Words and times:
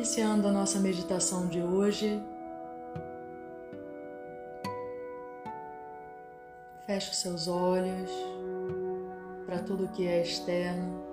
Iniciando 0.00 0.48
a 0.48 0.50
nossa 0.50 0.80
meditação 0.80 1.46
de 1.46 1.60
hoje, 1.60 2.22
feche 6.86 7.10
os 7.10 7.18
seus 7.18 7.46
olhos 7.46 8.10
para 9.44 9.58
tudo 9.58 9.88
que 9.88 10.06
é 10.06 10.22
externo 10.22 11.04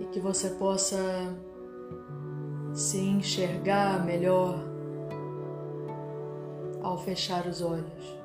e 0.00 0.06
que 0.06 0.18
você 0.18 0.50
possa 0.50 0.98
se 2.74 2.98
enxergar 2.98 4.04
melhor 4.04 4.58
ao 6.82 6.98
fechar 6.98 7.46
os 7.46 7.62
olhos. 7.62 8.18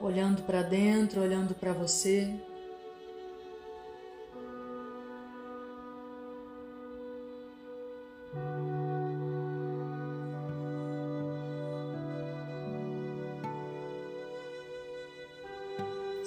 Olhando 0.00 0.42
para 0.42 0.62
dentro, 0.62 1.20
olhando 1.20 1.56
para 1.56 1.72
você. 1.72 2.40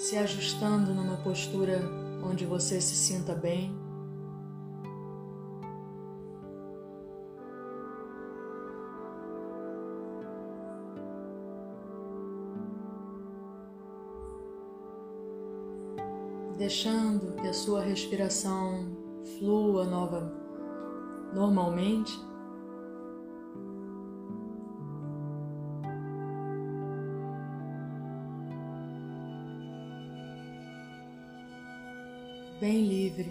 Se 0.03 0.17
ajustando 0.17 0.93
numa 0.93 1.15
postura 1.15 1.79
onde 2.29 2.45
você 2.45 2.81
se 2.81 2.93
sinta 2.93 3.33
bem. 3.33 3.73
Deixando 16.57 17.35
que 17.41 17.47
a 17.47 17.53
sua 17.53 17.81
respiração 17.81 18.85
flua 19.39 19.85
nova 19.85 20.33
normalmente. 21.33 22.11
Bem 32.63 32.81
livre. 32.87 33.29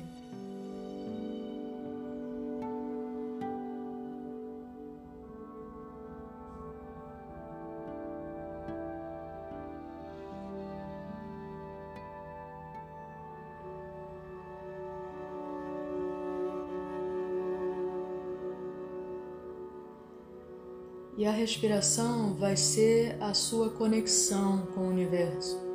E 21.16 21.25
a 21.25 21.30
respiração 21.30 22.34
vai 22.34 22.55
ser 22.55 23.16
a 23.19 23.33
sua 23.33 23.70
conexão 23.70 24.66
com 24.75 24.80
o 24.83 24.88
universo. 24.88 25.72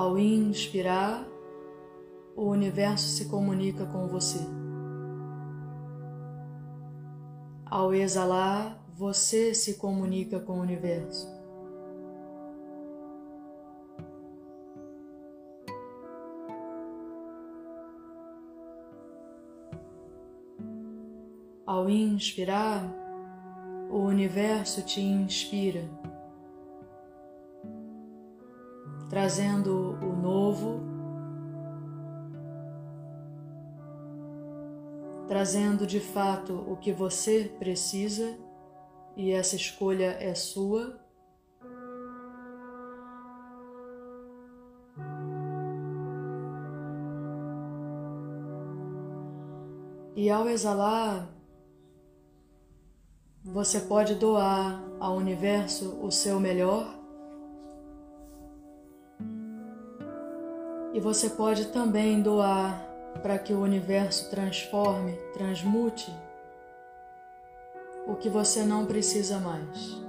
Ao 0.00 0.18
inspirar, 0.18 1.28
o 2.34 2.44
universo 2.44 3.06
se 3.06 3.26
comunica 3.26 3.84
com 3.84 4.08
você. 4.08 4.38
Ao 7.66 7.92
exalar, 7.92 8.82
você 8.96 9.52
se 9.52 9.74
comunica 9.74 10.40
com 10.40 10.54
o 10.54 10.62
universo. 10.62 11.28
Ao 21.66 21.90
inspirar, 21.90 22.90
o 23.90 23.98
universo 23.98 24.82
te 24.82 25.02
inspira. 25.02 25.84
Trazendo 29.10 29.98
o 30.00 30.14
novo, 30.14 30.80
trazendo 35.26 35.84
de 35.84 35.98
fato 35.98 36.54
o 36.54 36.76
que 36.76 36.92
você 36.92 37.52
precisa 37.58 38.38
e 39.16 39.32
essa 39.32 39.56
escolha 39.56 40.16
é 40.20 40.32
sua. 40.32 41.00
E 50.14 50.30
ao 50.30 50.48
exalar, 50.48 51.28
você 53.42 53.80
pode 53.80 54.14
doar 54.14 54.80
ao 55.00 55.16
universo 55.16 55.98
o 56.00 56.12
seu 56.12 56.38
melhor 56.38 56.99
E 60.92 61.00
você 61.00 61.30
pode 61.30 61.66
também 61.66 62.20
doar 62.20 62.90
para 63.22 63.38
que 63.38 63.52
o 63.52 63.60
universo 63.60 64.30
transforme, 64.30 65.12
transmute 65.32 66.12
o 68.06 68.16
que 68.16 68.28
você 68.28 68.64
não 68.64 68.86
precisa 68.86 69.38
mais. 69.38 70.00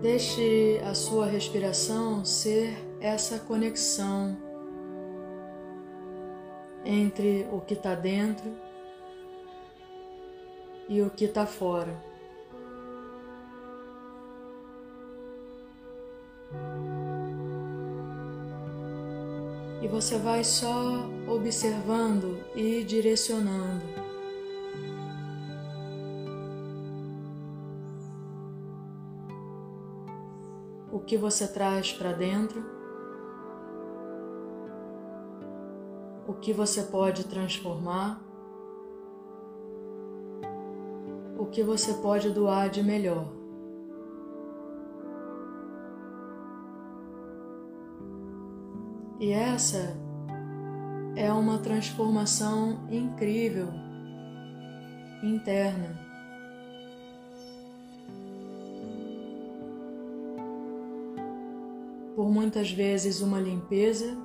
Deixe 0.00 0.80
a 0.84 0.94
sua 0.94 1.26
respiração 1.26 2.24
ser 2.24 2.78
essa 3.00 3.40
conexão 3.40 4.36
entre 6.84 7.48
o 7.50 7.60
que 7.60 7.74
está 7.74 7.96
dentro 7.96 8.48
e 10.88 11.02
o 11.02 11.10
que 11.10 11.24
está 11.24 11.44
fora. 11.44 12.07
E 19.88 19.90
você 19.90 20.18
vai 20.18 20.44
só 20.44 21.08
observando 21.26 22.38
e 22.54 22.84
direcionando. 22.84 23.82
O 30.92 31.00
que 31.00 31.16
você 31.16 31.48
traz 31.48 31.90
para 31.90 32.12
dentro, 32.12 32.62
o 36.26 36.34
que 36.34 36.52
você 36.52 36.82
pode 36.82 37.24
transformar, 37.24 38.22
o 41.38 41.46
que 41.46 41.62
você 41.62 41.94
pode 41.94 42.28
doar 42.28 42.68
de 42.68 42.82
melhor. 42.82 43.37
E 49.20 49.32
essa 49.32 49.96
é 51.16 51.32
uma 51.32 51.58
transformação 51.58 52.86
incrível 52.88 53.68
interna. 55.20 55.98
Por 62.14 62.28
muitas 62.30 62.70
vezes, 62.70 63.20
uma 63.20 63.40
limpeza, 63.40 64.16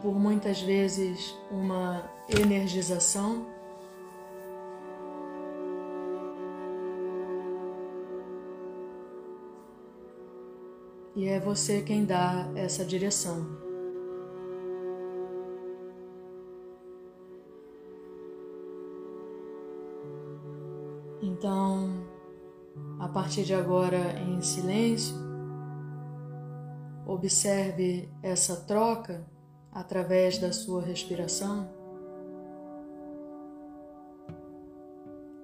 por 0.00 0.14
muitas 0.14 0.60
vezes, 0.62 1.34
uma 1.50 2.08
energização. 2.28 3.46
E 11.20 11.28
é 11.28 11.38
você 11.38 11.82
quem 11.82 12.06
dá 12.06 12.50
essa 12.56 12.82
direção. 12.82 13.46
Então, 21.20 22.06
a 22.98 23.06
partir 23.06 23.44
de 23.44 23.52
agora, 23.52 24.18
em 24.18 24.40
silêncio, 24.40 25.14
observe 27.06 28.10
essa 28.22 28.56
troca 28.64 29.22
através 29.70 30.38
da 30.38 30.54
sua 30.54 30.80
respiração, 30.80 31.68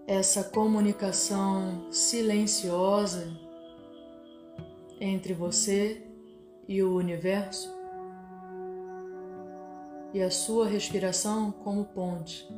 essa 0.07 0.43
comunicação 0.43 1.93
silenciosa 1.93 3.46
entre 5.01 5.35
você 5.35 6.03
e 6.69 6.83
o 6.83 6.95
universo 6.97 7.75
e 10.13 10.23
a 10.23 10.31
sua 10.31 10.67
respiração 10.67 11.53
como 11.53 11.85
ponte. 11.85 12.49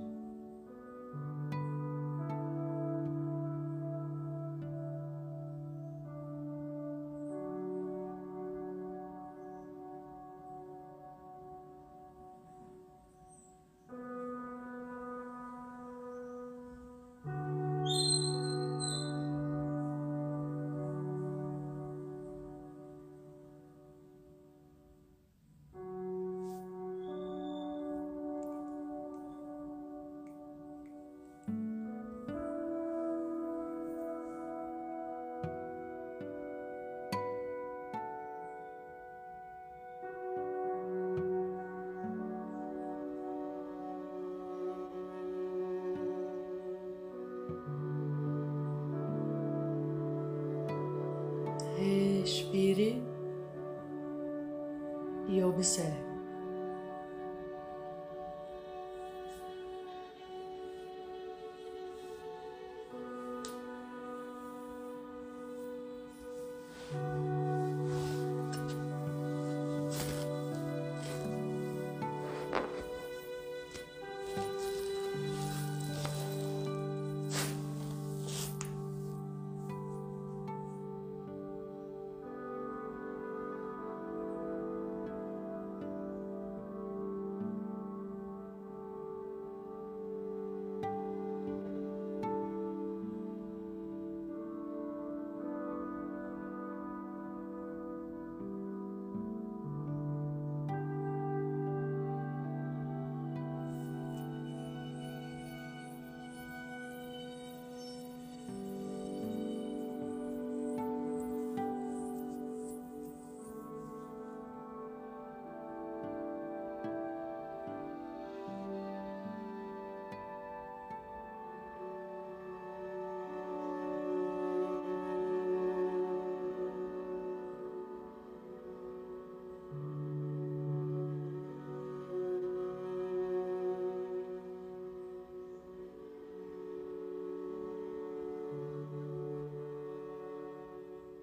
Respire 52.28 53.02
e 55.30 55.42
observe. 55.42 56.07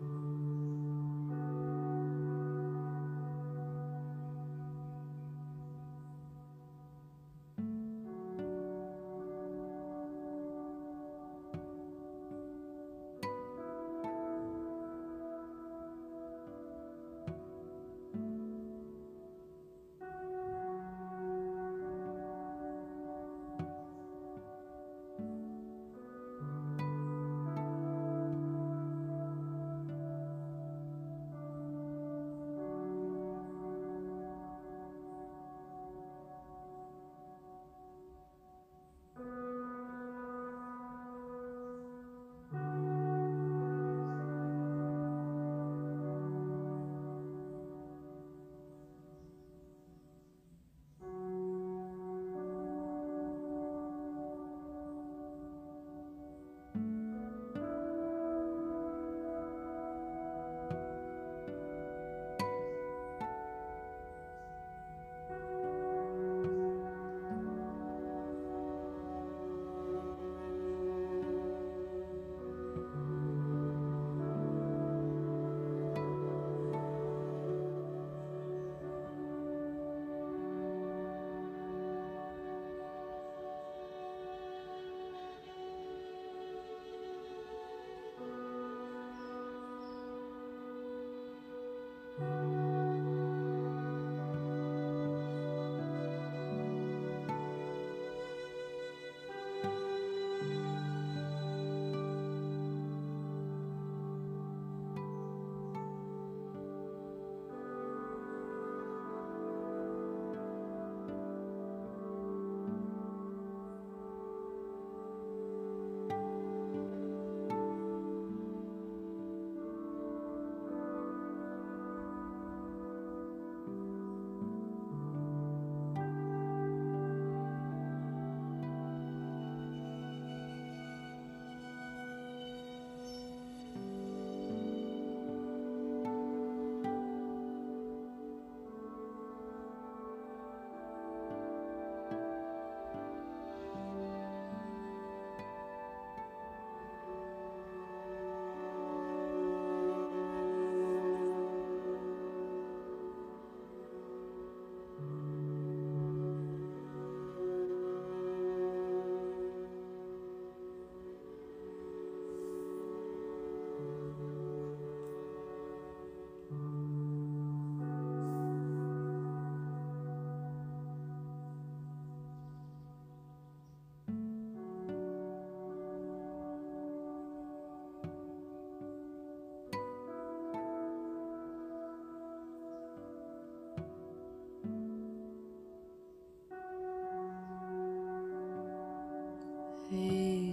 Ooh. 0.01 0.24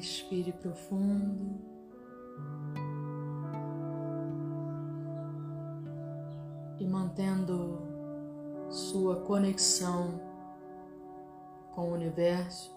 Respire 0.03 0.51
profundo. 0.51 1.61
E 6.81 6.85
mantendo 6.85 7.79
sua 8.69 9.21
conexão 9.21 10.21
com 11.73 11.83
o 11.83 11.93
universo, 11.93 12.77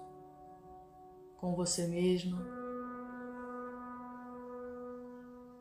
com 1.38 1.56
você 1.56 1.88
mesmo, 1.88 2.38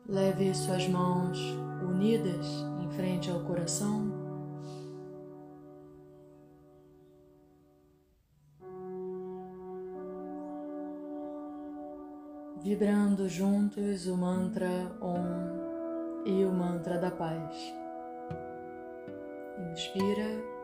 leve 0.07 0.53
suas 0.53 0.87
mãos 0.87 1.39
unidas 1.81 2.45
em 2.79 2.91
frente 2.91 3.31
ao 3.31 3.39
coração. 3.39 4.24
Vibrando 12.65 13.29
juntos 13.29 14.07
o 14.07 14.17
mantra 14.17 14.91
Om 14.99 16.25
e 16.25 16.43
o 16.43 16.51
mantra 16.51 16.97
da 16.97 17.11
paz. 17.11 17.55
Inspira. 19.71 20.54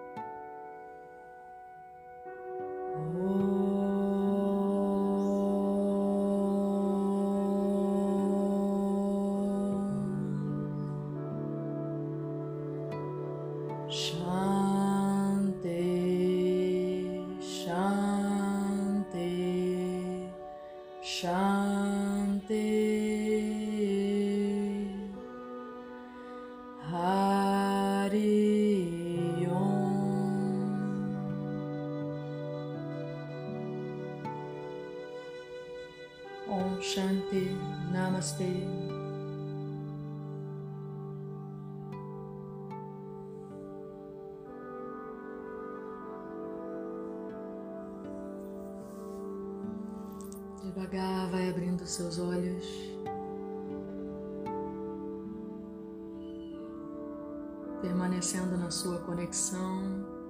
Shanti, 36.82 37.56
Namaste. 37.94 38.44
Devagar 50.62 51.30
vai 51.32 51.50
abrindo 51.50 51.86
seus 51.86 52.20
olhos. 52.20 52.66
Permanecendo 57.82 58.58
na 58.58 58.70
sua 58.70 59.00
conexão 59.00 60.21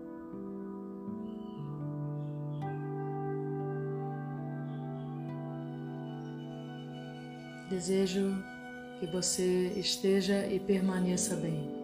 Desejo 7.81 8.37
que 8.99 9.07
você 9.07 9.73
esteja 9.75 10.45
e 10.45 10.59
permaneça 10.59 11.35
bem. 11.35 11.80